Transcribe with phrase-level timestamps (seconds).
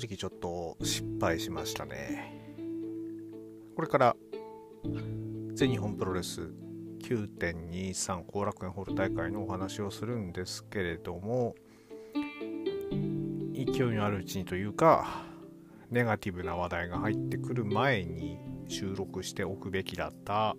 [0.00, 2.40] 直ちょっと失敗しましたね。
[3.76, 4.16] これから
[5.54, 6.40] 全日本プロレス
[7.02, 11.54] 9.23後楽園ホール大会のお話をするんですけれども
[13.54, 15.24] 勢いのあるうちにというか
[15.90, 20.56] ネガティブな話題が入ってくる前に収録しておくべきだった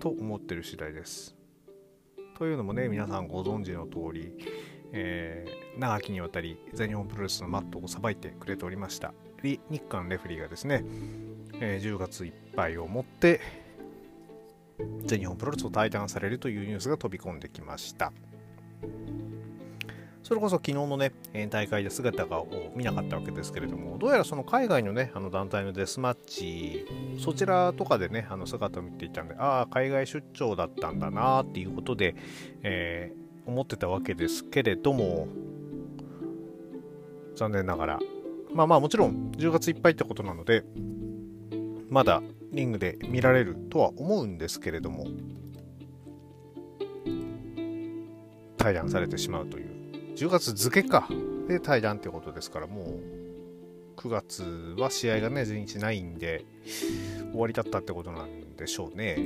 [0.00, 1.34] と思ってる次第です。
[2.38, 4.32] というのもね皆さんご存知の通り、
[4.92, 5.44] え、
[5.78, 10.84] 長きにわたり全日本プロレスのマットをさばいてくれておりました日韓レフェリーがですね、
[11.60, 13.40] えー、10月いっぱいをもって
[15.04, 18.12] 全日本プロレスを退団されるというニュースが飛び込んできました。
[20.28, 21.12] それこそ昨日のね、
[21.48, 22.42] 大会で姿が
[22.76, 26.86] 見なかったわけですけれども、どうやらその海外のね、あの団体のデスマッチ、
[27.18, 32.14] そちらとかでね、あの姿を見ていたんで、ああ、海外出張だったんだなっていうことで、
[32.62, 35.28] えー、思ってたわけですけれども、
[37.38, 37.98] 残念ながら、
[38.52, 40.64] まあまあもちろん10月いっぱいってことなので、
[41.88, 42.20] まだ
[42.52, 45.06] リングで見られるとは思うんですけれども、
[48.58, 49.68] 退団されてしまうという。
[50.16, 51.08] 10月付けか
[51.46, 54.42] で対談ってことですからもう9月
[54.76, 56.44] は試合がね全日ないんで
[57.30, 59.16] 終わりだったってことなんでしょうね。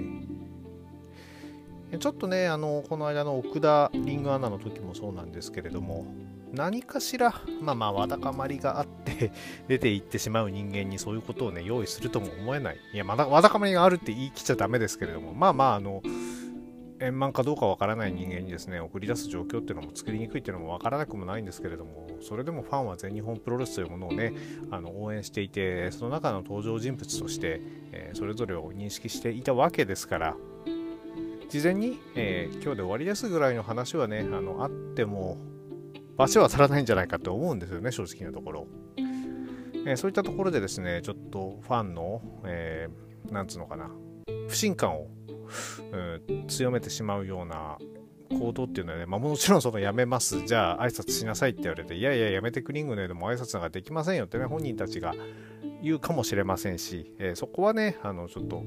[1.99, 6.07] ちょっとねあのこの間の奥田リングアナの時もそうなんですけれども
[6.53, 9.33] 何かしらまあまあわだかまりがあって
[9.69, 12.77] 出ていってしまう人間にそういうことをね用意するとも思えない。
[12.93, 16.03] いやまだわだかまりがあるって言い切っちゃダメですけれどもまあまああの
[17.03, 24.33] 円満かどうかわからない人間にですね送り出す状況っていうのも作りにくいっていうのもわからなくもないんですけれどもそれでもファンは全日本プロレスというものをね
[24.71, 27.61] あの応援していてその中の登場人物として、
[27.93, 30.37] えー、それぞれを認識していたわけですから
[31.49, 35.39] 事前に、えー、今日で終わりですぐらいの話はねあのあっても
[36.17, 38.67] 場所は足らないんじゃないかと思うんですよね正直なところ、
[39.87, 43.91] えー、そういったところでですねちょっとファンの、えー、なんつうのかな
[44.49, 45.09] 不信感を
[45.93, 47.79] うん、強めてしまうような
[48.31, 55.15] 行動っていうのはね、まあ、もちろんそのやめます、じゃあ挨拶しなさいって言われて、いやいや、やめてクリングねでも挨拶なんかできませんよってね、本人たちが
[55.83, 58.63] 言うかもしれませんし、えー、そこはね、あのちょっと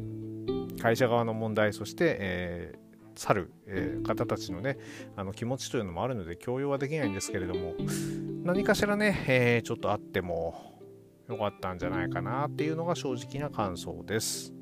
[0.81, 2.84] 会社側の問題、そして、えー
[3.15, 4.77] 去る、えー、方たちのね
[5.15, 7.73] あの気持ちというのもあるので強要はできないんですけれども
[8.43, 10.79] 何かしらね、えー、ちょっとあっても
[11.27, 14.53] よかったんじゃないかなっていうのが正直な感想です。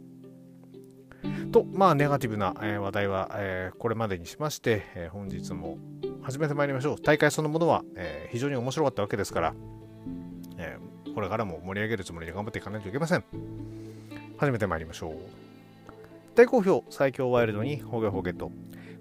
[1.51, 5.77] と、まあ、ネガティブな、え話題は、えこれまでにしまして、え本日も
[6.21, 7.01] 始めてまいりましょう。
[7.01, 9.53] 大会そのものは、え非常に面白かったわけですから、
[10.57, 10.77] え
[11.13, 13.23] これからも盛り上げるつもりで頑張っていかないといけません。
[14.37, 15.42] 始めてまいりましょう。
[16.35, 18.51] 大好評、最強ワイルドにホゲホゲと。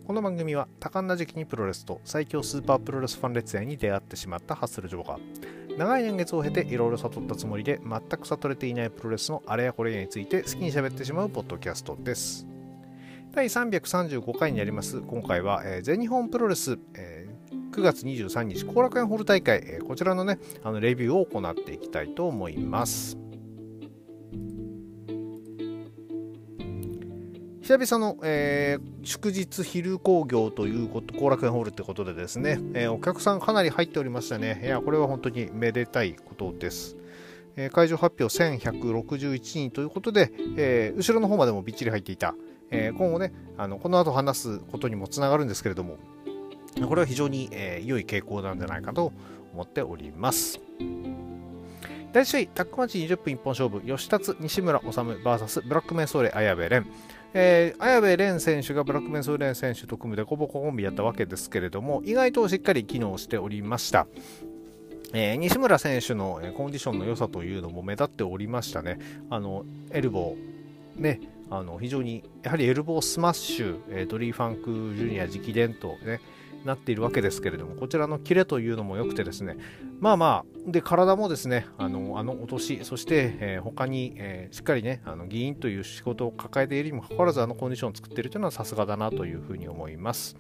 [0.07, 5.19] この番組は多感な時期にプロレスと最強スーパープロレスファン列演に出会ってしまったハッスルジョーが
[5.79, 12.47] 長い年月を経ていろいろ悟ったつもりで全く悟れていないプロレスのあれやこれやについて好きに喋ってしまうポッドキャストです。
[13.33, 23.17] 第335回になります今回は、えー、全日本プロレス、えー、9月23日後楽園ホール大会、えー、こちらのねあのレビューを行っていきたいと思います。
[27.63, 34.61] 久々の、えー、祝日昼興行ということ、後楽園ホールってことでですね、えー、お客さんかなり入っておりましたね。
[34.65, 36.97] いや、これは本当にめでたいことです。
[37.55, 42.35] えー、会場発表1161人ということで、え後ろの方までもびっちり入っていた。
[42.73, 45.99] え今後ね、あのこの後話すことにもつながるんですけれども、
[46.89, 49.13] これは非常に、え良い傾向なんじゃないかと
[49.53, 50.59] 思っております。
[52.13, 56.87] 第1試合、タックマッチ20分一本勝負、吉達西村治 VS ブラックメンソーレ綾部蓮。
[57.35, 64.07] えー、綾部蓮選手がブラックメンソーレ選手と組むでコボココンビやったわけですけれども、意外としっかり機能しておりました。
[65.15, 68.99] えー、西村選手の、コンディションの良さというのも目立っておりましたね。
[69.31, 71.21] あのエルボー、ね、
[71.51, 76.21] あの非常にやはりエルボースマッシュ、えー、ドリー・ファンク・ジュニア直伝と、ね、
[76.65, 79.57] なっているわけですけれどもこちらのキレというのも良くてですね
[80.01, 90.37] まあまあで体もですねあのあの落としそして、えー、他に、えー、しっかりねあの議員という仕事を抱えているにもかかわらずあのコンディションを作っているというのはさすがだなというふうに思います。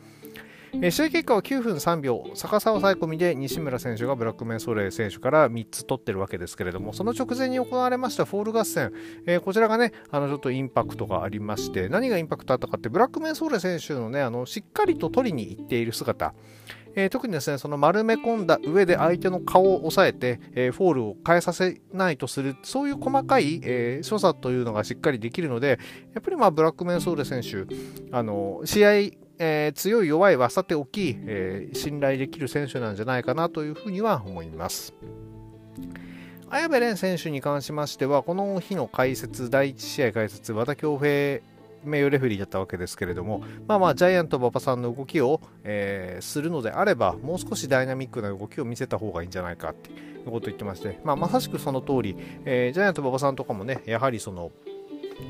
[0.74, 8.92] えー、試合結果は9分3秒、逆さ抑え込みで西村選手がブラックメンソーレ選手から3つ取ってるわけですけれども、その直前に行われましたフォール合戦、
[9.26, 16.34] えー、こちらがね、あのちょっとインパクトがありまして、何がインパクトあったかって、ブラックメンソーレ選手のね、あのしっかりと取りに行っている姿、
[16.94, 25.78] えー、特にですね、その丸め込んだ上で相手の顔を押さえて、えー、フォールを返させないとする、そういう細かい、えー、所作というのがしっかりできるので、
[26.14, 27.66] やっぱりまあブラックメンソーレ選手、
[28.10, 34.94] あの試合、えー、強い弱いはさておき、えー、信頼できる選手なんじゃないかなというふうには思います。
[36.50, 41.40] 綾部蓮選手に関しましては、この日の解説、第1試合解説、和田恭平
[41.84, 49.92] 名誉レフェリーだったわけですけれども、まあまあ、ジャイアント馬場さんの動きを、えー、するのであれば、もう少しダイナミックな動きを見せた方がいいんじゃないかってい
[50.26, 54.52] うことを言ってまして、まあ、まさしくその通り、えー、ジャイアント馬場さんとかもね、やはりその、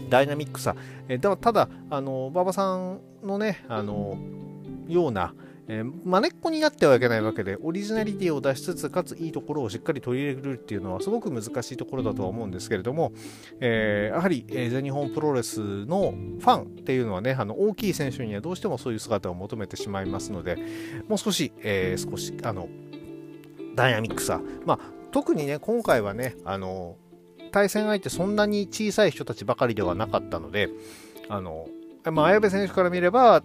[0.08, 0.76] ダイナミックさ、
[1.08, 4.16] えー、ただ、あの馬場さんのね、あの
[4.88, 5.34] ような、
[5.68, 13.12] えー、まねっこになってはいけないわけで、オリジナリティを出しつつ、かついいところをしっかり取り入れるっていうのはすごく難しいところだとは思うんですけれども、
[13.60, 20.56] えー、やはり、えー、全日本プロレスのファンっていうのはね、あの大きい選手にはどうしてもそういう姿を求めてしまいますので、
[21.08, 22.68] もう少し、えー、少し、あの、
[23.74, 24.78] ダイナミックさ、まあ、
[25.12, 26.96] 特にね、今回はね、あの、
[27.52, 30.70] 対戦相手そんなに小さい人たちばかりではなかったので、
[31.28, 31.68] あの、
[32.10, 33.42] まあ、綾部選手から見れば、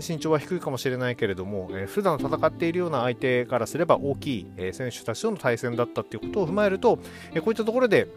[0.00, 6.98] 身長は低いかもしれないけれども、えー、普段戦っているような相手からすれば大きい、えー、選手たちとの対戦だったということを踏まえると、
[7.32, 8.08] えー、こういったところで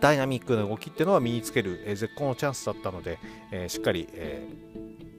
[0.00, 3.18] ダイナミックな動きっていうのは身につける、えー、絶好のチャンスだったので、
[3.52, 4.48] えー、しっかり、え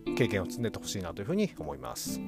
[0.05, 2.19] ー、経験を積んでってほしいなというふうに思います。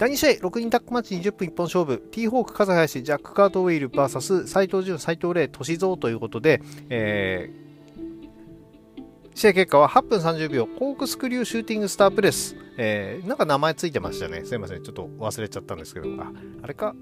[0.00, 7.70] 第2試合、6人タッグマッチ20分一本勝負、T ホーク、風林、ジャック・カートウェイル VS 斎藤潤、斎藤麗、歳三ということで、えー
[9.32, 12.56] 試合結果は8分30秒、コークスクリューシューティングスタープレス。
[12.76, 14.44] えー、なんか名前ついてましたね。
[14.44, 14.82] すいません。
[14.82, 16.32] ちょっと忘れちゃったんですけど、あ、
[16.62, 16.94] あれか？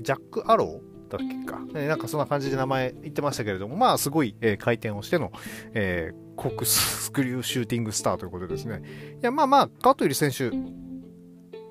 [0.00, 1.16] ジャック・アロー？
[1.16, 5.30] だっけか、え、なんかそんな感じで名前言ってましたけれども、まあすごい、えー、回転をしての、
[5.74, 8.82] えー、コークスクリューシューティングスターということですね。
[9.20, 10.50] いや、まあまあ、カートイル選手、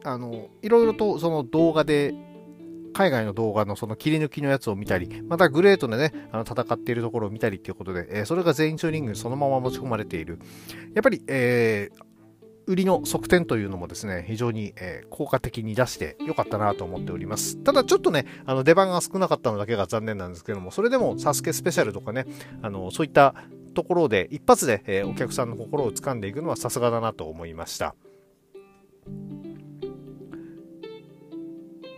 [0.08, 2.14] あの、いろいろとその動画で
[2.94, 10.40] 海外の動画のその切り抜きのやつを見たり、またグレートでね、あの戦っているところを見たりっていうことで、えー、それが全員チューニングにそのまま持ち込まれている。
[10.96, 12.04] やっぱり、えー、
[12.66, 17.58] 売りの側転というのもですね、非常に、えー、効果的に出してよかったなと思っております。
[17.58, 22.26] ただちょっとね、あの出番が少なかったのだけが残念なんですけども、それでもサスケスペシャルとかね、
[22.62, 23.36] あのそういった
[23.76, 27.96] ところで一発で、えー、お客さんの心を掴んでいくのはさすがだなと思いました。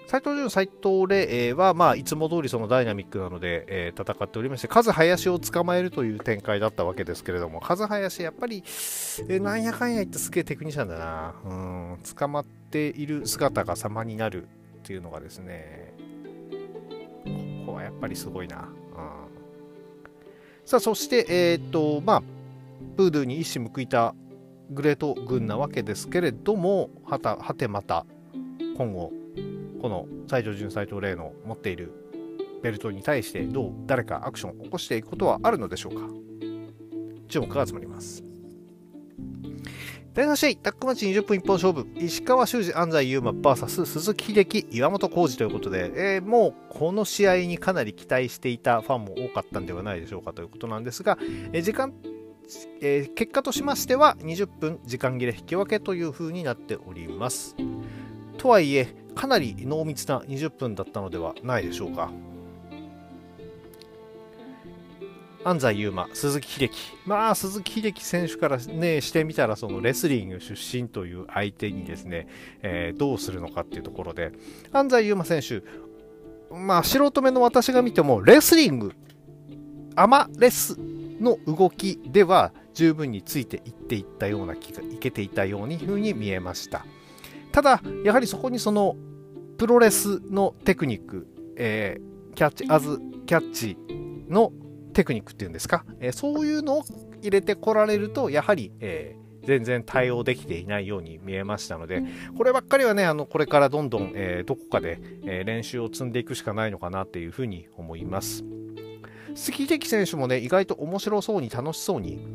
[0.10, 8.64] 斎藤潤、斎藤麗は、まあ、いつも通りそのダイナミックなので、えー、戦っておりまして、数林を捕まえるという展開だったわけですけれども、数林、やっぱり、
[9.28, 11.36] えー、なんやかんや言ってすげえテクニシャンだな。
[11.46, 14.48] うん、捕まっている姿が様になるっ
[14.82, 15.94] ていうのがですね、
[17.66, 18.62] ここはやっぱりすごいな。
[18.62, 18.68] うん、
[20.66, 22.24] さあ、そして、えー、っと、まあ、
[22.98, 24.16] プードゥに一矢報いた
[24.72, 28.08] グレート軍なわけですけれども、はた、はてまた、
[28.76, 29.19] 今後、
[29.82, 31.92] この西条潤斎藤麗の持っている
[32.62, 36.08] ベルトに対してどう誰かアクションを起こしていくことはあるのでしょうか？
[37.28, 38.24] 注目が集まります。
[40.14, 51.18] 第3試合、タックマッチ20分一本勝負、石川修司、安西優馬 VS 鈴木秀樹、岩本浩二ということで、えー、もうこの試合にかなり期待していたファンも多かったんではないでしょうかということなんですが、
[51.54, 51.94] えー、時間、
[52.82, 57.56] えー、結果としましては20分時間切れ引き分けという風になっております。
[58.38, 62.10] とはいえ、かなり濃密な20分だったのではないでしょうか。
[65.44, 66.78] 安西優馬、鈴木秀樹。
[67.06, 72.30] まあ、鈴木秀樹選手からね、してみたら、そのレスリング出身という相手にですね、
[72.62, 74.32] えー、どうするのかっていうところで、
[74.72, 75.64] 安西優馬選手、
[76.56, 78.94] まあ、素人目の私が見ても、レスリング、
[79.98, 80.78] アマレス
[81.20, 86.86] の動きでは十分についていっていったような気が、いけていたように風に見えました。
[87.52, 88.96] ただ、やはりそこにその
[89.60, 93.78] プロレスのテクニック、えー、キャッチ、アズキャッチ
[94.30, 94.54] の
[94.94, 96.84] テクニックっていうんですか、えー、そういうのを
[97.22, 102.04] 入れてこられると、やはり、えー、全然対応できていないように見えましたので、
[102.38, 108.46] こればっかりはね、あのこれからどんどん、えー、どこかで、え、練習を積んでいくしかないのかなっていうふうに思います。
[109.36, 112.26] 杉木選手もね、意外と面白そうに楽しそうに、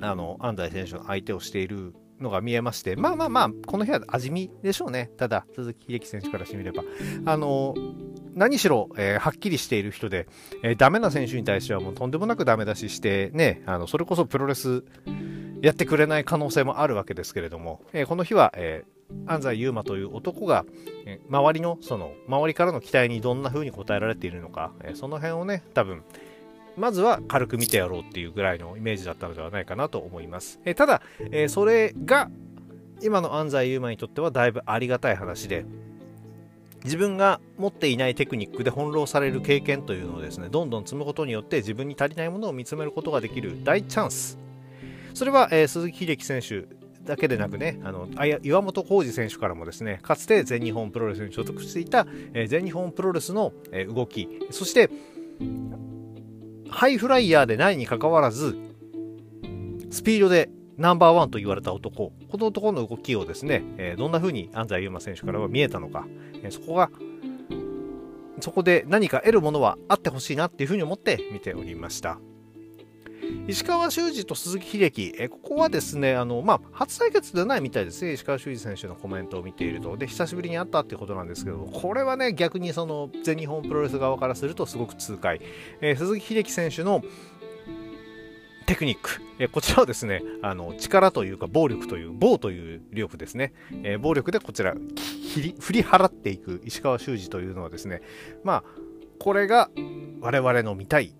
[0.00, 5.10] あの、安西選手の相手をしているのが見えまして、まあまあまあ、この部屋味見でしょうね。
[5.16, 6.82] ただ、鈴木秀樹選手からしてみれば。
[7.24, 7.74] あの、
[8.34, 10.28] 何しろ、えー、はっきりしている人で、
[10.62, 14.84] えー、ダメな選手に対してはもうとんでもなくダメ出しして、ね、あの、それこそプロレス
[15.60, 20.64] やってくれない可能性もあるわけですけれども、えー、この日は、えー、安西優馬という男が、
[21.06, 26.02] えー、周りの、その、周りからの期待にどんな風に応えられているのか、えー、その辺をね、多分、
[26.78, 30.60] まずは軽く見てやろうっていうぐらいのイメージだったのではないかなと思います。
[30.64, 32.30] えただ、えそれが
[33.02, 35.64] 今の安西優馬にとってはだいぶありがたい話で、
[36.84, 44.38] 自分が持っていないテクニックで翻弄される経験というのをですね、どんどん積むことによって自分に足りないものを見つめることができる大チャンス。
[45.14, 46.66] それは、えー、鈴木秀樹選手
[47.04, 48.08] だけでなくね、あの
[48.42, 54.90] 岩本浩二選手からもですね、かつて全日本プロレスに所属していた、えー、全日本プロレスの、えー、動き、そして、
[56.78, 58.56] ハイフライヤーでないにかかわらず、
[59.90, 66.06] スピードでナンバーワンと言われた男、この男の動きをですね、え、どんな風に安西優真選手からは見えたのか、
[66.40, 66.88] え、そこが、
[68.38, 72.20] そこで何か得るものはあってほしいなっていう風に思って見ておりました。
[73.46, 85.40] 石川修司と鈴木秀樹、えここはですね、あのまあ、初対決ではないみたいですね、石川修司選手のコメントを見ていると、で久しぶりに会ったってことなんですけどこれはね、逆にその全日本プロレス側からするとすごく痛快、
[85.80, 87.02] えー、鈴木秀樹選手の
[88.66, 94.74] テクニック、えこちらはですねあの力というか暴力という暴という力ですね、えー、暴力でこちら
[95.58, 98.02] 振り払っていく石川修司というのはですね
[98.44, 98.64] まあ
[99.18, 99.70] これが
[100.20, 101.14] 我々の見たい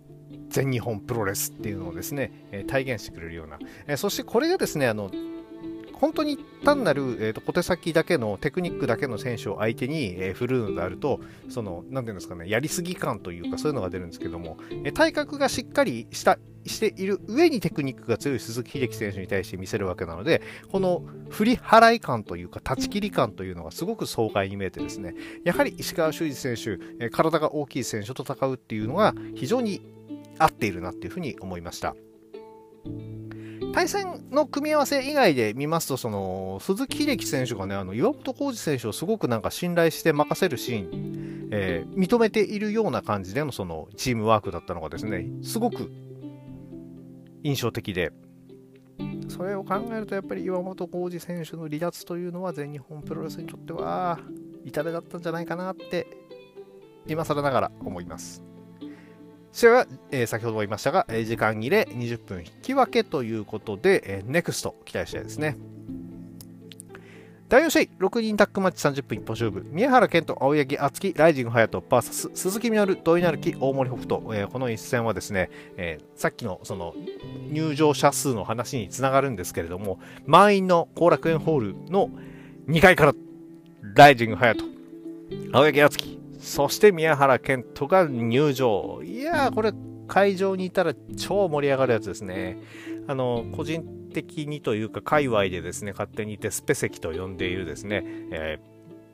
[0.48, 5.10] 全日本プロレスっていうのをですね、え体現してくれるような、えそしてこれがですねあの
[6.00, 25.14] 本当に単なる、えーと、小手先だけのテクニックだけの選手を相手に、えー、振るのであると、その、なんていうんですかね、やりすぎ感というか、そういうのが出るんですけども、えー、体格がしっかりしたしている上にテクニックが強い鈴木秀樹選手に対して見せるわけなので、この振り払い感というか、断ち切り感というのがすごく爽快に見えてですね、
[25.44, 29.97] やはり石川修司選手、えー、体が大きい選手と戦うっていうのが非常に
[30.38, 31.94] 合っているなっていうふうに思いました。
[33.74, 45.92] 対戦の組み合わせ以外で見ますと、その鈴木秀樹選手がね、あの岩本浩二選手をすごくなんか信頼して任せるシーン、えー、認めているような感じでのそのチームワークだったのがですね、すごく
[47.44, 48.12] 印象的で、
[49.28, 54.18] それを考えると、やっぱり岩本浩二選手の離脱というのは全日本プロレスにとっては
[54.64, 56.06] 痛手だったんじゃないかなって、
[57.06, 58.42] 今更ながら思います。
[59.58, 65.56] 試合は、えー、先ほども言いましたが、えー、時間切れ20分引き分けということで、えー、ネクスト期待したいですね。
[67.48, 69.64] 第4試合、6人タッグマッチ30分一本勝負。
[69.72, 76.94] 宮原健人、青柳敦樹、ライジング隼人、VS 鈴木みのる、土井成樹、大森北斗、えー、この一戦はですね、えー、さっきのその
[77.50, 82.10] 入場者数の話につながるんですけれども、満員の後楽園ホールの
[82.68, 83.14] 2階から、
[83.96, 89.00] ライジング隼人、青柳敦樹、そして宮原健人が入場。
[89.04, 89.72] いやー、これ
[90.06, 92.58] 会場にいたら超盛り上がるやつですね。
[93.06, 98.58] あの、個人的にというか、界隈でですね、勝手にデスペ席と呼んでいるですね、え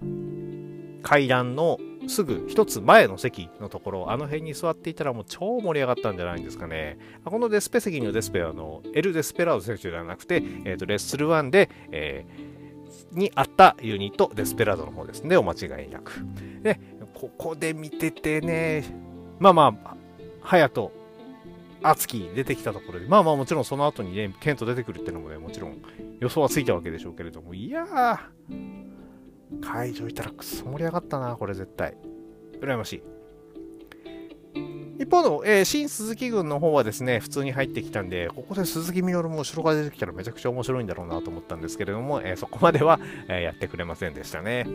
[0.03, 1.79] ー、階段の
[2.09, 6.99] すぐ一つ前の席のところ、あの辺に座っていたらもう超盛り上がったんじゃないんですかね。
[7.25, 16.25] このデスペ席のデスペはあの、エル・デスペラード選手ではなくて、えーと、レッスル1で、えー、にあったユニット、デスペラードの方ですね、お間違いなく。
[16.63, 16.81] で、
[17.15, 18.85] ここで見ててね、
[19.39, 19.97] まあまあ、
[20.43, 20.93] 隼人、
[21.83, 25.81] 敦樹出てきたところで、まあまあもちろんその後にね、ケント出てくるっていうのもね、もちろん
[26.21, 31.97] 予想はついたわけでしょうけれども、いやー、会場いたらくそ盛り上がったな、これ絶対。
[32.61, 33.03] 羨ましい。
[34.99, 44.67] 一方の、えー、新鈴木軍の方はですね、普通に入ってきたんで、ここで鈴木みのるも後ろが出てきたらめちゃくちゃ面白いんだろうなと思ったんですけれども、えー、そこまでは、えー、やってくれませんでしたね。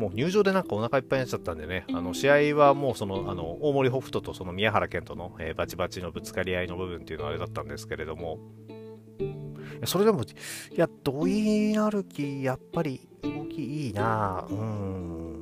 [0.00, 8.38] もう入場でなんかお腹いっぱいになっちゃったんでね、あの試合はもうそのあの大森北斗とその宮原健人の、えー、バチバチのぶつかり合いの部分っていうのはあれだったんですけれども、
[9.84, 10.24] それでも、い
[10.74, 14.46] や、土井歩き、やっぱり動きいいな。
[14.50, 15.40] うん。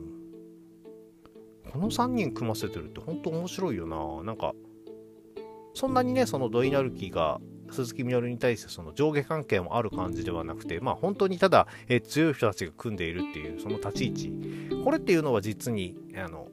[1.73, 4.25] この3人組ませてるって本当面白いよな。
[4.25, 4.55] なんか、
[5.75, 14.33] そんなにね、その土井歩きが鈴木みのるに対してその上下関係もある感じではなくて、まあ、本当にただ、え、強い人たちが組んでいるっていうその立ち位置
[14.85, 16.49] これっていうのは実にあの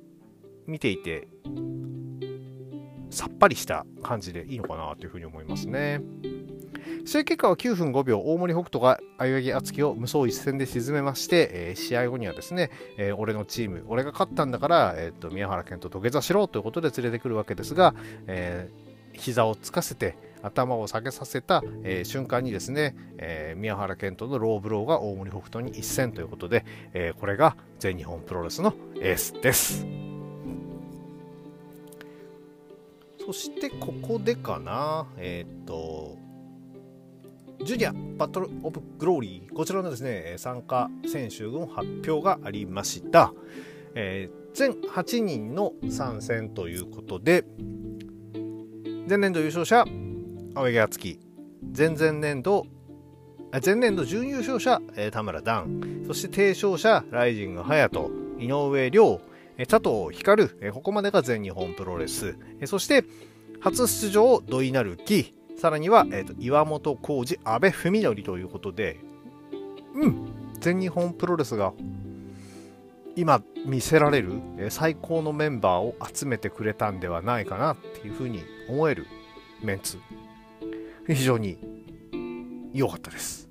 [0.67, 1.27] 見ていて
[3.09, 6.01] さっぱりした感じでいいのかなというふうに思いますね。
[7.05, 17.95] 試合結果は9分5秒、大森北斗が青柳敦樹を無双一戦で沈めまして、えー、試合後にはですね、えー、俺のチーム、俺が勝ったんだから、えーと、宮原健と土下座しろということで連れてくるわけですが、
[18.27, 29.85] えー、膝をつかせて、頭を下げさせた、えー、瞬間にですね、えー、宮原健人のローブローが大森北斗に一戦ということで、えー、これが全日本プロレスのエースです。
[33.25, 36.15] そしてここでかな、えっ、と、
[37.63, 43.33] ジュニアバトルオブグローリー、こちらのですね、参加選手の発表がありました。
[43.95, 47.45] えー、全8人の参戦ということで、
[49.07, 49.85] 前年度優勝者、
[50.55, 51.19] 青柳敦樹
[51.75, 52.65] 前々年度
[53.63, 59.21] 前年度準優勝者、えー、田村段そして提唱者ライジング隼人井上涼
[59.67, 63.03] 佐藤光、えー、ここまでが全日本プロレス、えー、そして
[63.59, 68.99] 初出場土井成樹さらには、えーと、岩本浩二、阿部文則ということで、
[69.93, 70.27] うん、
[70.59, 71.73] 全日本プロレスが
[73.15, 74.33] 今見せられる
[74.69, 79.07] 最高のメンバーを集めてくれたんではないかなっていうふうに思える
[79.63, 79.97] メンツ。
[81.07, 81.57] 非常に
[82.73, 83.49] 良かったです。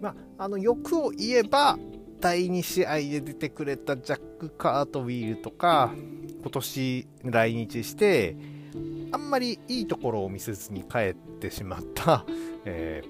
[0.00, 1.78] まあ、あの欲を言えば
[2.20, 5.92] 第2試合で出てくれたジャック・カートウィールとか
[6.40, 8.36] 今年来日して
[9.12, 12.24] あんまりいいところを見せずに帰ってしまった、
[12.64, 13.02] え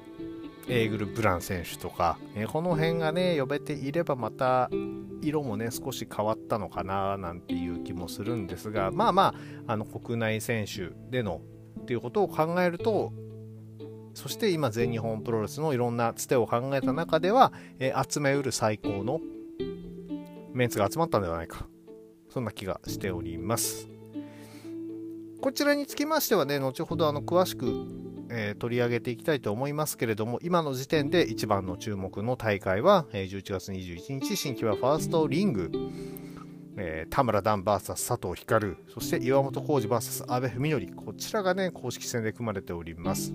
[0.67, 4.71] ー、エーグル・ブラン選手とか、えー、この辺がね呼べていればまた
[5.23, 9.35] 色もね少し変わったのかななんていう気もするんですがまあま
[9.67, 11.41] ああの国内選手での
[11.81, 13.13] っていうことを考えると
[14.19, 19.21] そして今全日本プロレスのいろんなつてを考えた中では、えー、集めうる最高の
[20.53, 21.69] メンツが集まったんではないか。
[22.29, 23.89] そんな気がしております。
[25.41, 27.87] こちらにつきましてはね後ほどあの詳しく、
[28.29, 35.71] えー、取り上げていきたいと思いますけれども今の時点で一番の注目の大会は、えー、11月21日新規はファーストリング。
[36.79, 43.33] えー、田村段 VS 佐藤光、そして岩本浩二 VS 阿部文則、こちらがね、公式戦で組まれております。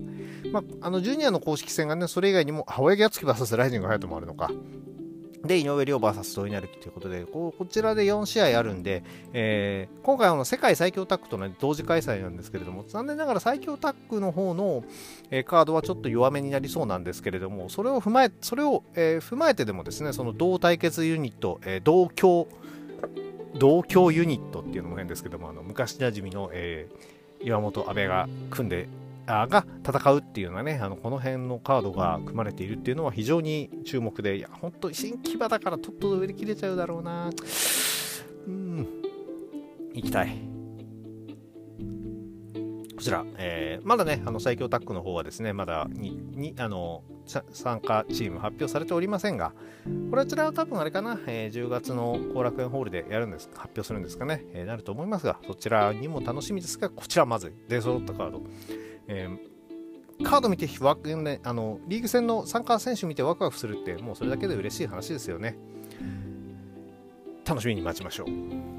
[0.51, 4.50] まあ、あの、ジュニアの公式戦がね、それ以外にも、青柳敦樹 VS ライジング隼人もあるのか。
[5.45, 14.85] で、井上亮 VS 土井成樹ということで、ここちらで4試合あるんで、えー、今回は世界最強タッグと、ね、同時開催なんですけれども、残念ながら最強タッグの方の、
[15.31, 22.47] えー、カードはちょっと弱めになりそうなんですけれども、それを踏まえ、それを、えー、踏まえてでもですね、その同対決ユニット、え同郷、
[23.55, 28.88] 同郷ユニットっていうのも変ですけども、あの昔なじみの、えー、岩本、阿部が組んで、
[29.25, 37.29] あが戦うっていうのはね、あのこの辺のカードが組まれているっていうのは非常に注目で、いや、本当に新木場だからとっとと売り切れちゃうだろうな。
[38.48, 38.88] うん、
[39.93, 40.52] 行きたい。
[43.03, 49.51] こちら、えー、まだね、あの最強タッグの方はですね、まだににあの参加チーム発表されておりませんが、
[50.09, 58.42] これちらは多分あれかな、えー、10月の後楽園ホールでやるんです、発表するんですかね、えー、なると思いますが、そちらにも楽しみですが、こちらまず出揃ったカード。
[59.09, 65.57] えー、カード見てワク、ね、あのリーグ戦の参加選手見てワクワクするって、もうそれだけで嬉しい話ですよね。
[67.46, 68.73] 楽しみに待ちましょう。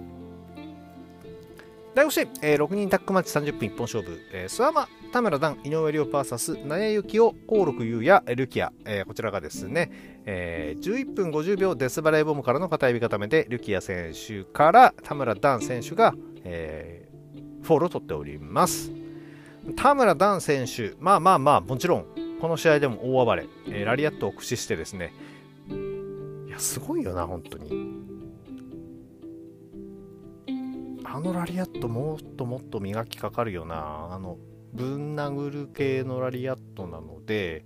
[1.94, 9.92] 第5試合、えー、6人タッグマッチ30分一本勝負、えー、諏訪間、田村段、井上亮 VS 納谷幸雄、幸六優也、ルキア、えー、こちらがですね、
[10.26, 18.90] えー、11分50秒デスバレーボムからの片指固めで、ルキア選手から田村段選手が、えー、フォールを取っております。
[19.76, 22.06] 田村段選手、まあまあまあ、もちろん、
[22.40, 25.12] この試合でも大暴れ、えー、ラリアットを駆使してですね、
[26.48, 28.03] いや、すごいよな、本当に。
[31.14, 34.08] あのラリアットもっともっと磨きかかるよな。
[34.10, 34.36] あの
[34.72, 37.64] ぶん殴る系のラリアットなので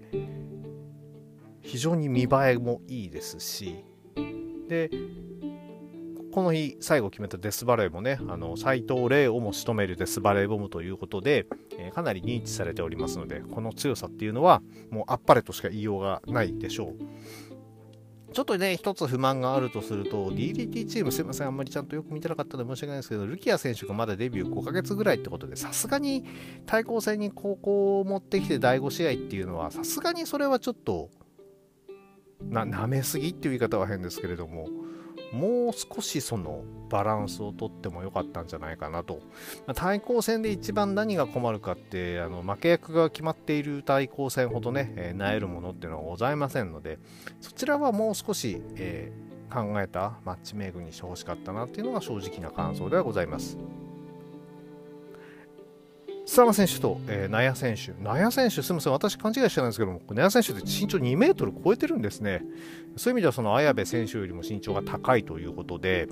[1.63, 3.87] 非常に見栄えもいいですし。
[4.69, 4.91] で
[6.31, 11.47] この日最後決めたデスバレーもねあの斎藤麗をも仕留めるデスバレーボムということで、
[11.79, 17.58] えー、かなり認知されておりますのでこの強さっていうのはもうあっぱれとしか言いようがないでしょう。
[18.33, 26.25] ちょっとね、一つ不満があるとすると、DDT チーム、すいません、あんまりちゃんとよく見てなかったので申し訳ないですけど、ルキア選手がまだデビュー5ヶ月ぐらいってことで、さすがに
[26.67, 31.09] 対抗戦に高校を持ってきて第5試合っていうのは、さすがにそれはちょっと、
[32.43, 34.69] な、舐めすぎっていう言い方は変ですけれども、
[35.33, 39.21] もう少しそのバランスをとってもよかったんじゃないかなと。
[39.75, 46.99] 対抗戦で一番何が困るかって、あの負け役が決まっている対抗戦ほどね、えー、なえるものっていうのはございませんので、
[47.41, 53.59] そちらはもう少し、えー、考えたマッチメイクにしてほしかったなっていうのが正直な感想ではございます。
[56.29, 58.03] 須山選手と、えー、納谷選手。
[58.03, 62.43] 納谷選手、すみません、私勘違いしてないんですけども、納谷選手って身長2メートル超えてるんですね。
[62.99, 66.09] そういう意味では、その綾部選手よりも身長が高いということで、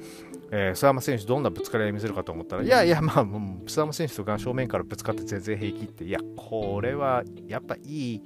[0.51, 8.23] えー、須山選手、どんなぶつかり合い見せるかと思ったら、いやいや、まあ、もう須山選手とが正面からぶつかって全然平気って、いや、これはやっぱいい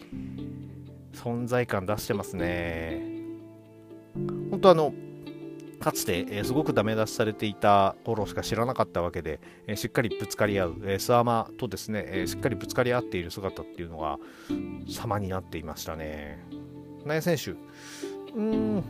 [1.14, 3.02] 存在感出してますね。
[4.50, 4.94] 本当あの、
[5.80, 14.18] かつて、えー、すごくダメ出しされていた頃しか知らなかったわけで、えー、しっかりぶつかり合う、えー、スアマとですね、えしっかりぶつかり合っている姿っていうのが
[14.88, 16.44] 様になっていましたね。
[17.06, 17.54] 内選手、
[18.34, 18.82] うん、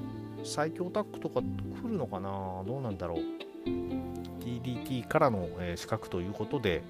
[0.45, 2.63] 最強タッグとか来るのかな？
[2.67, 3.21] どうなんだろう。
[4.41, 6.83] DDT からの、え資格ということで、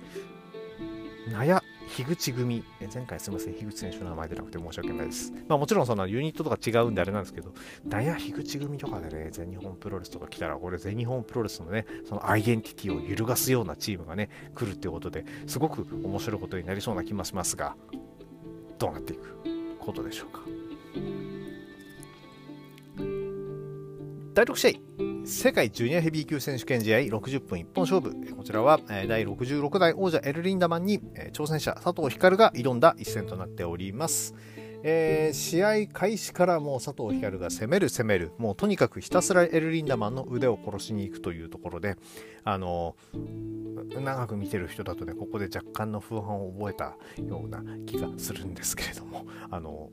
[1.31, 5.33] 納谷樋口組、前回すみません、樋口選手の名前でなくて申し訳ないです。
[5.49, 7.53] まあもちろんそのユニットとか違うんであれなんですけど、
[7.87, 17.77] ダイヤ樋口組とかでね、全日本プロレスとか来たら、これ全日本プロレスのね、そのアイデンティティを揺るがすようなチームがね、来るっていうことで、すごく面白いことになりそうな気もしますが、
[18.79, 19.37] どうなっていく
[19.81, 20.41] ことでしょうか？
[24.41, 28.35] 第6試合、世界ジュニアヘビー級選手権試合60分一本勝負。
[28.35, 30.99] こちらは第66代王者エルリンダマンに
[31.35, 34.35] 挑戦者佐藤光が挑んだ一戦となっております。
[34.83, 41.99] えー、試合開始からもう佐藤光が攻める攻める、もうとにかくひたすらエルリンダマンの腕を殺しに行くというところで、
[42.43, 42.97] あの
[43.91, 49.91] 長く見てる人だとね、ここで若干の不安を覚えたような気がするんですけれども、あの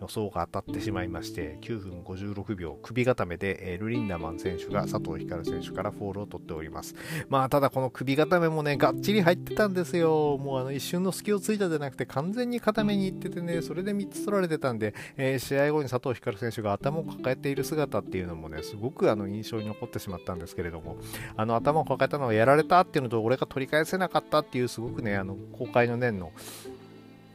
[0.00, 6.94] 予想が当たってしまいまして、9分56秒、首固めで、ルリンダマン選手が佐藤光選手からフォールを取っております。
[7.28, 10.38] まあ、ただこの首固めもね、がっちり入ってたんですよ。
[10.38, 20.96] もうあの一瞬の隙をついたじゃなくて、完全に固めに行っててね、それで3つ取られてたんで、えー、試合後に佐藤光選手が頭を抱えている姿っていうのもね、すごくあの印象に残ってしまったんですけれども、
[21.36, 26.32] あの頭を抱えたのはやられたっていうのと、俺が取り返せなかったっていう、すごくね、あの公開の念の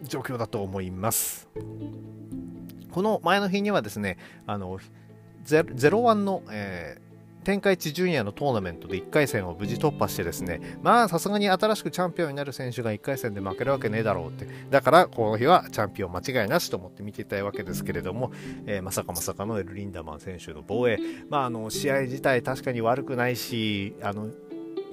[0.04, 1.48] 状況だと思います。
[2.92, 4.80] この前の日にはですね、あの、
[5.46, 7.12] 01の、えー
[7.44, 18.32] 天下一ジュニアのトーナメントで1回戦を無事突破してですね、まあさすがに新しくチャンピオンになる選手が1回戦で負けるわけねえだろうって、だからこの日はチャンピオン間違いなしと思って見ていたいわけですけれども、
[18.68, 24.28] えー、まさかまさかのエル・リンダマン選手の防衛、まああの試合自体確かに悪くないし、あの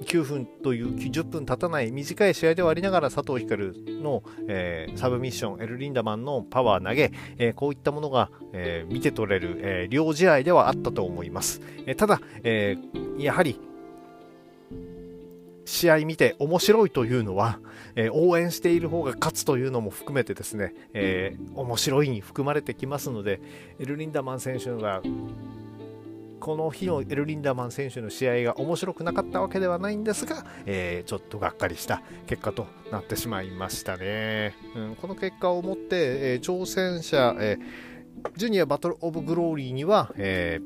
[0.01, 12.77] 9分という10分経たない短い試合ではありながら佐藤光の、えー、サブミッションエル・リンダマンのパワー投げ、えー、こういったものが、えー、見て取れる、え両試合ではあったと思います、えただ、え
[13.17, 13.59] やはり
[15.69, 17.59] 試合見て面白いというのは、
[17.95, 23.39] えー、応援している方が勝つというのも含めてですね、えー、面白いに含まれてきますので、
[23.79, 25.01] エル・リンダマン選手が
[26.49, 34.55] この日のエル・リンダマン選手の試合が面白くなかったわけではないんですが、えー、ちょっとがっかりした結果となってしまいましたね。
[34.75, 40.59] うん、この結果をもって、えー、挑戦者、えー、ジュニアバトル・オブ・グローリーには、え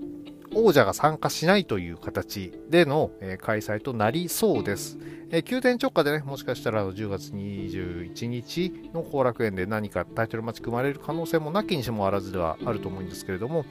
[0.55, 4.97] 王者が参加しないという形での、え開催となりそうです。
[5.31, 13.65] えー、急転直下でね、もしかしたら10月21日の後楽園で何かタイトルマッチ組まれる可能性もなきにしもあらずではあると思うんですけれども、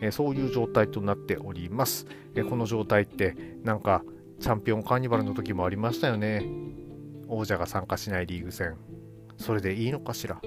[0.00, 4.02] えそういう状態となっております、えこの状態ってなんか
[4.40, 6.44] チャンピオンカーニバルの時もありましたよね。
[7.28, 8.76] 王者が参加しないリーグ戦。
[9.38, 10.40] それでいいのかしら。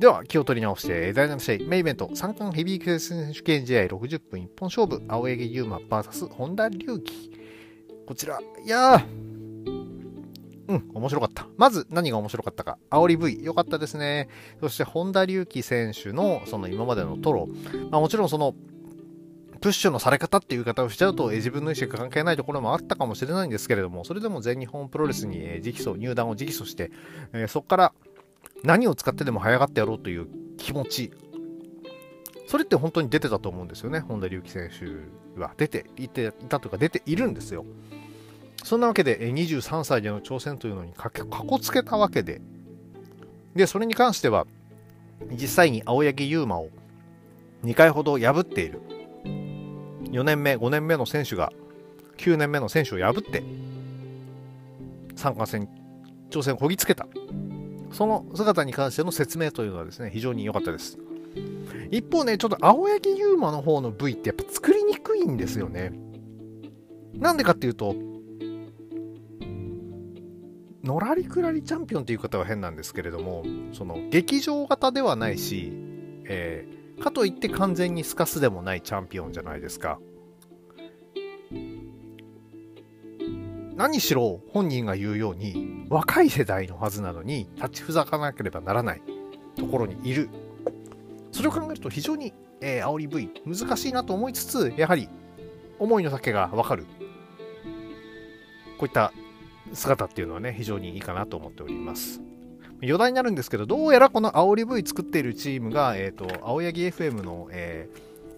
[0.00, 7.30] では、気を取り直して、第7試合、メイベント、三冠ヘビー級選手権試合60分一本勝負、青柳優馬 VS 本田隆起。
[8.06, 9.29] こちら、いやー、
[10.70, 11.48] うん、面白かった。
[11.56, 12.78] まず何が面白かったか。
[12.90, 14.28] 煽り V、良かったですね。
[14.60, 17.48] そして本田隆起選手のその今までのトロ。
[17.90, 18.54] まあ、もちろんその
[19.60, 26.92] プッシュのされ方っていう言い方をしちゃうと、え自分の意思が関係ないところもあったかもしれないんですけれども、それでも全日本プロレスに、え直訴、入団を直訴して、
[27.32, 27.92] えそこから
[28.62, 31.10] 何を使ってでも早がってやろうという気持ち、
[32.46, 35.52] それって本当に出てたと思うんですよね、本田隆起選手は。
[35.56, 37.66] 出ていていたというか、出ているんですよ。
[38.64, 42.40] そんなわけで23歳での挑戦というのにかこつけたわけで、
[43.54, 44.46] で、それに関しては、
[45.32, 46.68] 実際に青柳優馬を
[47.64, 48.80] 2回ほど破っている。
[50.04, 51.52] 4年目、5年目の選手が
[52.18, 53.42] 9年目の選手を破って、
[55.16, 55.68] 参加戦、
[56.30, 57.06] 挑戦をこぎつけた。
[57.92, 60.98] その姿に関しての説明というのはですね、非常に良かったです。
[61.90, 65.92] 一方ね、ちょっと青柳優馬の方の V ってやっぱ作りにくいんですよね。
[67.14, 67.94] なんでかっていうと、
[70.82, 75.72] のらりくらりチャンピオンという方は変なんですけれども、その劇場型ではないし、
[76.24, 79.98] えー、かといって完全にスカスでもないチャンピオンじゃないですか。
[83.76, 89.02] 何しろ本人が言うように若い世代のはずなのに立ちふざかなければならない
[89.56, 90.28] ところにいる。
[91.32, 95.08] それを考えると非常に、えー、煽り V 難しいなと思いつつ、やはり
[95.78, 96.84] 思いの丈がわかる。
[98.78, 99.12] こういった
[99.72, 102.20] 姿っていうのはね、非常にいいかなと思っております。
[102.82, 107.88] 余談になるんですけど、どうやらこの煽り V 作っているチームが、えっ、ー、と、青柳 FM の、え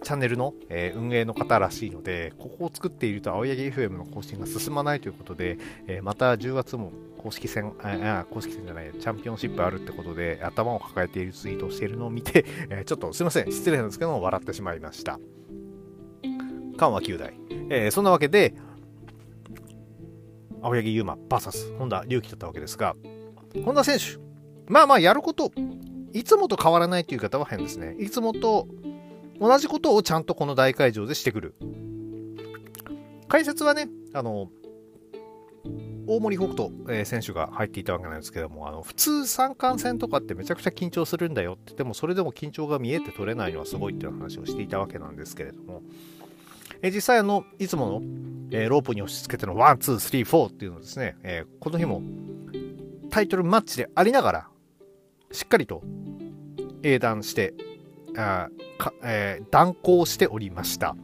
[0.00, 15.20] ー、チャンネルの、えー、運営の方らしいので、ここを作っていると青柳 FM の更新が進まないということで、えまた10月も公式戦、ああ、公式戦じゃない、チャンピオンシップあるってことで、頭を抱えているツイートをしているのを見て、えちょっとすいません、失礼なんですけども、笑ってしまいました。
[16.76, 17.34] 緩和9代。
[17.70, 18.54] えそんなわけで、
[20.62, 22.96] 青柳優馬 VS 本田隆起だったわけですが、
[23.64, 24.18] 本田選手、
[24.72, 25.50] まあまあやること、
[26.12, 27.96] いつもと変わらないという方は変ですね。
[27.98, 28.68] いつもと
[29.40, 31.54] 同じことをちゃんとこの大会場でしてくる。
[33.28, 34.50] 解説はね、あの、
[36.06, 45.82] 大森北斗、えー、選手が入っていたわけなんですけども、あの普通三冠戦とかってめちゃくちゃ緊張するんだよって、でもそれでも緊張が見えて取れないのはすごいっていう話をしていたわけなんですけれども、
[46.82, 48.02] え、実際あの、いつもの、
[48.50, 52.02] えー、ロープに押し付けての one、two、three、four っていうのをですね、えこの日も
[53.10, 54.48] タイトルマッチでありながら、
[55.30, 55.82] しっかりと
[56.82, 57.54] 断行して、
[58.16, 60.96] あかえ断行しておりました。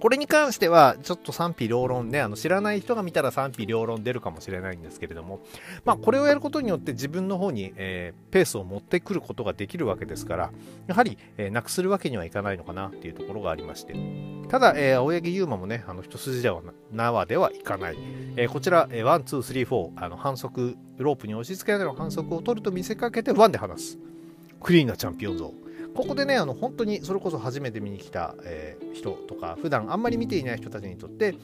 [0.00, 5.40] これに関しては、ちょっと賛否両論で、あの知らない人が見たら賛否両論出るかもしれないんですけれども、
[5.84, 10.50] まあ、これをやることによって自分の方に、えー、ペースを持ってくることができるわけですから、
[10.86, 13.94] やはり、えー、なくするわけにはいかないのかなっていうところがありまして、
[14.48, 16.60] ただ、えー、青柳優馬もね、あの一筋では
[16.92, 17.96] 縄ではいかない。
[18.36, 23.98] えー、こちら、えー、1、2、3、4、あの反則、ロープに押し付けられる反則を取ると見せかけて1で離す。
[24.60, 25.65] クリーンなチャンピオン像。
[25.96, 31.34] ここでね、あの本当にそれこそ初めて見に来た、えー、人とか、普段あんまり見ていない人たちにとって、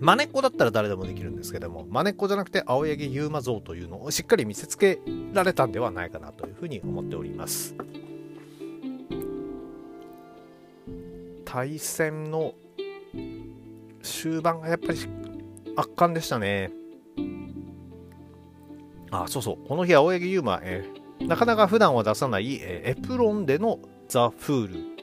[0.00, 4.98] まねっこだったら誰でもできるんですけども、まねっこじゃなくて青柳優馬像というのをしっかり見せつけ
[5.32, 7.74] られたんではないかなというふうに思っております。
[11.44, 12.54] 対戦の
[14.02, 14.98] 終盤がやっぱり
[15.76, 16.70] 圧巻でしたね。
[19.10, 19.68] あ、そうそう。
[19.68, 23.78] この日、青柳優馬、えー、なかなか普段は出さない、エプロンでの
[24.08, 25.00] ザ・フール。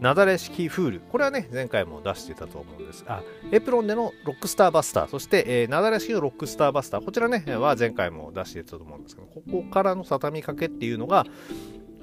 [0.00, 1.00] なだれ式フール。
[1.00, 3.04] これはね、前回も出してたと思うんです。
[3.08, 5.08] あ、エプロンでのロックスターバスター。
[5.08, 7.04] そして、えー、なだれ式のロックスターバスター。
[7.04, 11.24] こちらね、は前回も出してたと思うんですけど、ここからの畳みかけっていうのが、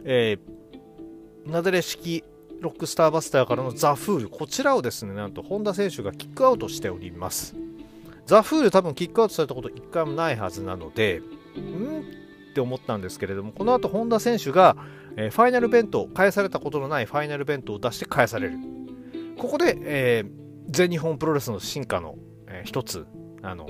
[0.06, 2.24] えー、なだれ式
[2.62, 4.30] ロックスターバスターからのザ・フール。
[4.30, 7.56] こちらをですね、なんと本田選手がキックアウトしております。
[8.26, 11.22] ザ・フール多分キックアウトされたこと1回もないはずなので、
[11.58, 12.23] ん
[12.54, 14.78] って思ったんですけれども、この後本田選手が、
[15.18, 18.58] えー、ファイナルベント、返されたことのないファイナルベントを出して返される。
[19.38, 20.32] ここで、えー、
[20.70, 22.16] 全日本プロレスの進化の、
[22.48, 23.08] えー、一つ、
[23.42, 23.66] あの、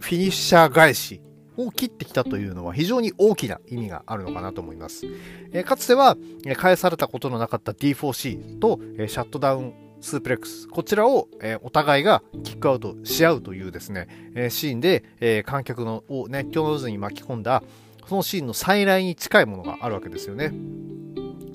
[0.00, 1.22] フィニッシャー返し
[1.56, 5.06] を切ってきたというのは非常に大きな意味があるのかなと思います。
[5.52, 17.62] えー、かつては、え、返されたことのなかった D4C と、えー、シャットダウンスープレックス、こちらを、えー、お互いがキックアウトし合うというですね、えー、シーンで、えー、観客のを熱狂の渦に巻き込んだ、
[18.06, 20.52] そのシーンの再来に近いものがあるわけですよね。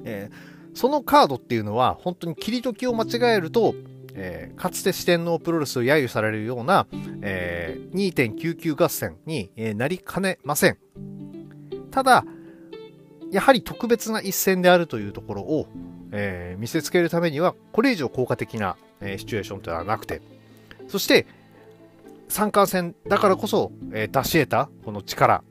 [0.05, 0.29] え
[0.73, 3.75] そのカードっていうのは、本当に切り時を間違えると、
[4.15, 6.87] えかつて四天王プロレスを揶揄されるような、
[7.21, 10.77] え2.99合戦に、えなりかねません。
[11.91, 12.25] ただ、
[13.31, 15.67] やはり特別な一戦であるというところを、
[16.15, 20.21] えー、見せつけるためには、これ以上効果的な、えー、シチュエーションというのはなくて、
[20.87, 21.25] そして、
[22.29, 25.43] 三冠戦だからこそ、えー、出し得たこの力、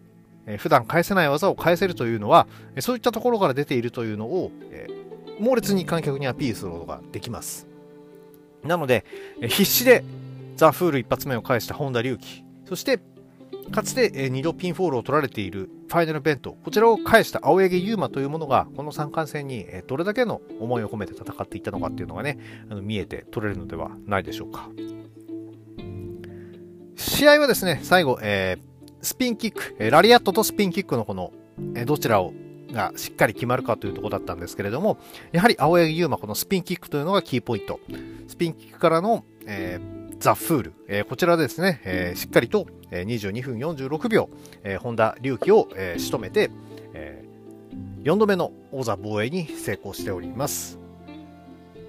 [0.46, 2.46] えー、普段返せない技を返せるというのは、
[2.76, 4.86] えそういったところから出ているというのを、え
[5.40, 7.66] 猛烈に観客にアピールすることができます。
[8.62, 9.04] なので、
[9.40, 10.04] え必死で
[10.56, 13.00] ザ・フール一発目を返した本田隆起、そして
[13.70, 22.38] かつて、え2度ピンフォールを取られているファイナルベント、こちらを返した青柳優馬というものが、この三冠戦に、えどれだけの思いを込めて戦っていったのかっていうのがね、
[22.70, 24.68] あの見えて取れるのではないでしょうか。
[26.96, 31.32] 試合はですね、最後、えー、スピンキック、えラリアットとスピンキックのこの、
[31.74, 32.32] えどちらを
[32.72, 34.98] がしっかり決まるかというところだったんですけれども、
[35.32, 37.80] やはり青柳優馬、このスピンキックというのがキーポイント。
[38.28, 44.30] スピンキックからの、えーザ・フール、えー、こちらですね、えー、しっかりと、えー、22分46秒、
[44.62, 46.50] えー、本田隆起を、えー、仕留めて、
[46.94, 50.78] えー、4度目の王座防衛に成功しております。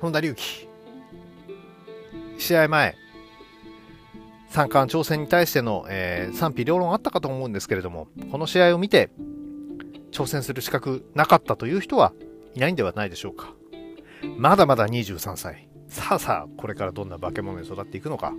[0.01, 0.67] 本田隆起、
[2.39, 2.95] 試合前、
[4.49, 9.11] 三冠挑戦に対しての、えー、賛否両論あったかと思うんですけれども、この試合を見て、
[10.11, 12.13] 挑戦する資格なかったという人は
[12.55, 13.53] いないんではないでしょうか。
[14.37, 15.72] まだまだ23歳。
[15.93, 18.33] さあさあ、これからどんな化け物に育っていくのか、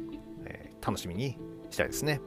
[0.45, 1.39] えー、楽しみに
[1.71, 2.21] したいですね。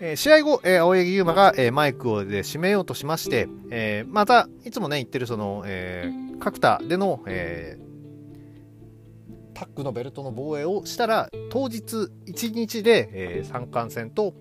[0.00, 11.82] えー、試合後、えー、青柳優馬が、えー、マイクをで締めようとしまして、えー、また、いつもね、言ってるその、えー、角田での、えー、タッグのベルトの防衛をしたら、当日
[12.28, 14.34] 1日で、えー、三冠戦と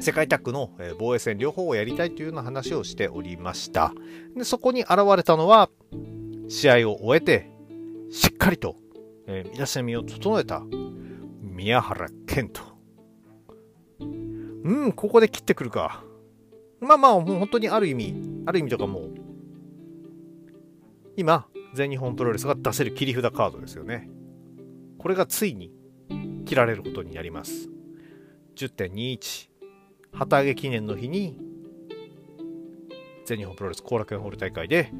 [0.00, 3.92] 世界タッグの防衛戦両方をやりたいというような話をしておりました。
[4.36, 5.70] でそこに現れたのは、
[6.48, 7.50] 試合を終えて、
[8.10, 8.76] しっかりと、
[9.26, 10.62] えー、身だしなみを整えた
[11.40, 12.62] 宮原健人。
[14.00, 16.02] うん、ここで切ってくるか。
[16.80, 18.14] まあまあ、もう本当にある意味、
[18.46, 19.14] ある意味とかもう、
[21.16, 24.08] 今、全日本プロレスが出せる切り札カードですよね。
[24.98, 25.72] これがついに
[26.46, 27.68] 切られることになります。
[28.56, 29.48] 10.21
[30.12, 31.38] 旗揚げ記念の日に
[33.24, 34.90] 全日本プロレス後楽園ホール大会で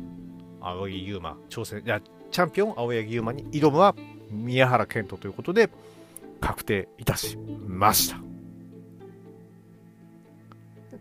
[0.70, 2.00] 青柳優馬挑戦いや
[2.30, 3.94] チャンピオン青柳優馬に挑むは
[4.30, 5.70] 宮原健人ということで
[6.40, 8.18] 確定いたしました。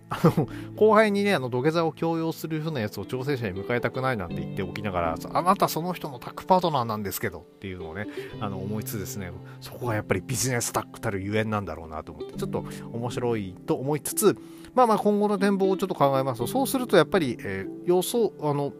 [0.09, 8.07] あの後輩にね、あの土下座を強要するようなやつを挑戦者に迎えたくないなんて言っておきながら、あなたその人のタッグパートナーなんですけどっていうのをね、
[8.39, 14.37] あの思いつつですね、そこがやっぱりビジネスタッグたるゆえんなんだろうなと思って、ちょっと面白いと思いつつ、
[14.73, 18.71] まあまあ今後の展望をちょっと考えますと、そうするとやっぱり、えー、予想、あの、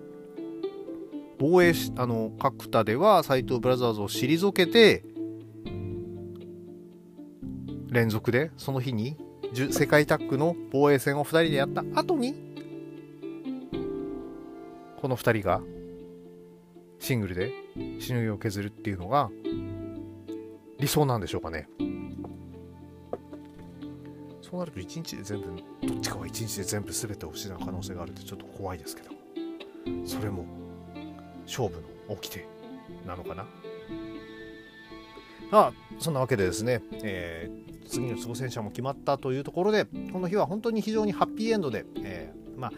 [1.39, 5.04] 防衛し、あの、角田では斎藤ブラザーズを退けて、
[7.89, 9.17] 連続でその日に
[9.71, 12.36] 世界タッグの防衛戦を2人でやった後に
[15.02, 15.62] この2人が
[17.00, 17.54] シングルで
[18.00, 19.30] しのぎを削るっていうのが
[20.80, 21.67] 理想なんでしょうかね。
[24.41, 25.47] そうなると1日で全部
[25.88, 29.10] どっちかは1日で全部全てを失う可能性があるってちょっと怖いですけど
[30.06, 30.45] それも
[31.47, 32.45] 勝負の掟
[33.07, 33.45] なのかな？
[35.51, 42.71] あそんなわけでですね、えー、次の挑戦者も決まったというところでこの日は本当に非常にハッピーエンドで、えー、まあ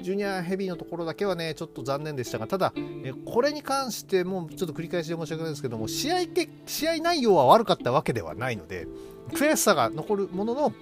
[0.00, 8.86] ジュニアヘビーのところだけはねちょっと残念でしたがただ、えこれに関してもちょっと繰り返しで申し訳ないですけども試合け試合内容は悪かったわけではないので
[9.30, 10.72] 悔しさが残るものの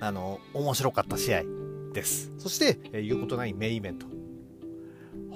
[0.00, 1.42] あの面白かった試合
[1.92, 2.32] です。
[2.38, 4.06] そして、えー、言うことないメインイベント。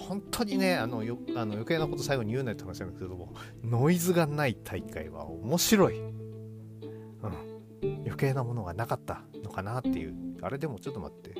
[0.08, 3.32] 本当にね、あのよあの余計なこと最後に言うなって話なんですけども、
[3.64, 5.98] ノイズがない大会は面白い。
[5.98, 6.12] うん。
[7.82, 10.14] 余計なものがなかったのかなっていう。
[10.42, 11.34] あれでもちょっと待って。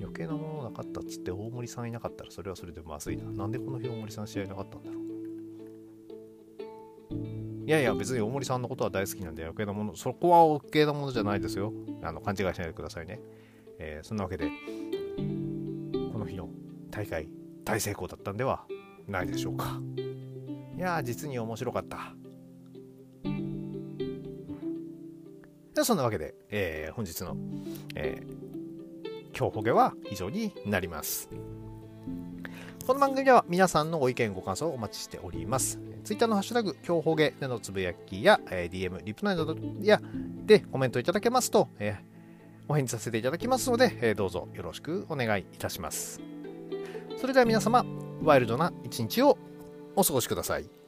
[0.00, 3.24] 余計なものなかったっつって大森さんいなかったらそれはそれでまずいな。
[3.24, 5.00] なんでこの日大森さん試合なかったんだろう。
[7.66, 11.72] いやいや、別に大森さんのことは大好きなんで余計なもの、そこは余計なものじゃないですよ。
[12.02, 13.20] あの勘違いしないでくださいね。
[13.78, 14.50] えー、そんなわけで、
[17.00, 17.28] 大会
[17.64, 18.66] 大成功だったんでは
[19.08, 19.80] ないでしょうか。
[20.76, 22.14] いや実に面白かった。
[25.74, 27.36] でそんなわけで、えー、本日の、
[27.94, 31.30] えー、今日ほげは以上になります。
[32.86, 35.80] この番組では皆さんのご意見ご感想をお待ちしております。
[36.04, 40.02] ツイッターのハッシュタグ、今日ほげでのつぶやきや、えー、DM、リプライなどや
[40.44, 42.00] でコメントいただけますと、えー、
[42.68, 46.20] お返事させていただきますので、えー、どうぞよろしくお願いいたします。
[47.20, 47.84] それでは皆様、
[48.22, 49.36] ワイルドな一日を
[49.94, 50.79] お過ごしください。